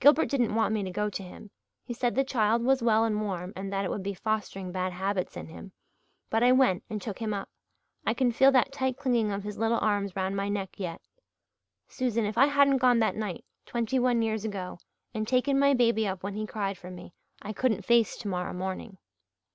Gilbert 0.00 0.30
didn't 0.30 0.54
want 0.54 0.72
me 0.72 0.82
to 0.82 0.90
go 0.90 1.10
to 1.10 1.22
him 1.22 1.50
he 1.84 1.92
said 1.92 2.14
the 2.14 2.24
child 2.24 2.64
was 2.64 2.82
well 2.82 3.04
and 3.04 3.20
warm 3.20 3.52
and 3.54 3.70
that 3.70 3.84
it 3.84 3.90
would 3.90 4.02
be 4.02 4.14
fostering 4.14 4.72
bad 4.72 4.94
habits 4.94 5.36
in 5.36 5.48
him. 5.48 5.72
But 6.30 6.42
I 6.42 6.52
went 6.52 6.84
and 6.88 7.02
took 7.02 7.18
him 7.18 7.34
up 7.34 7.50
I 8.06 8.14
can 8.14 8.32
feel 8.32 8.50
that 8.52 8.72
tight 8.72 8.96
clinging 8.96 9.30
of 9.30 9.42
his 9.42 9.58
little 9.58 9.76
arms 9.82 10.16
round 10.16 10.34
my 10.36 10.48
neck 10.48 10.80
yet. 10.80 11.02
Susan, 11.86 12.24
if 12.24 12.38
I 12.38 12.46
hadn't 12.46 12.78
gone 12.78 13.00
that 13.00 13.14
night, 13.14 13.44
twenty 13.66 13.98
one 13.98 14.22
years 14.22 14.42
ago, 14.42 14.78
and 15.12 15.28
taken 15.28 15.58
my 15.58 15.74
baby 15.74 16.08
up 16.08 16.22
when 16.22 16.32
he 16.32 16.46
cried 16.46 16.78
for 16.78 16.90
me 16.90 17.12
I 17.42 17.52
couldn't 17.52 17.84
face 17.84 18.16
tomorrow 18.16 18.54
morning." 18.54 18.96